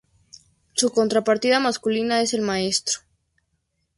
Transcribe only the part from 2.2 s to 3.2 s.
es el maestro.